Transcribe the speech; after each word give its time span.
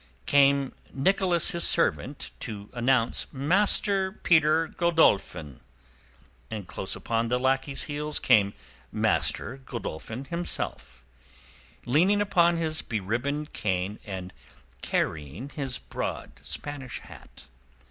Came 0.25 0.73
Nicholas 0.91 1.51
his 1.51 1.63
servant 1.63 2.31
to 2.39 2.71
announce 2.73 3.31
Master 3.31 4.11
Peter 4.11 4.67
Godolphin, 4.67 5.59
and 6.49 6.67
close 6.67 6.95
upon 6.95 7.27
the 7.27 7.37
lackey's 7.39 7.83
heels 7.83 8.17
came 8.17 8.55
Master 8.91 9.57
Godolphin 9.57 10.25
himself, 10.25 11.05
leaning 11.85 12.19
upon 12.19 12.57
his 12.57 12.81
beribboned 12.81 13.53
cane 13.53 13.99
and 14.03 14.33
carrying 14.81 15.49
his 15.49 15.77
broad 15.77 16.31
Spanish 16.41 16.97
hat. 17.01 17.43